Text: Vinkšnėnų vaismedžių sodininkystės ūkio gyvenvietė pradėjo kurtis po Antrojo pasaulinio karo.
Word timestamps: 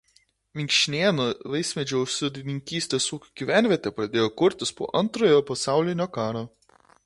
Vinkšnėnų 0.59 1.27
vaismedžių 1.55 1.99
sodininkystės 2.15 3.07
ūkio 3.17 3.31
gyvenvietė 3.43 3.95
pradėjo 4.01 4.33
kurtis 4.41 4.77
po 4.81 4.91
Antrojo 5.03 5.47
pasaulinio 5.53 6.13
karo. 6.21 6.47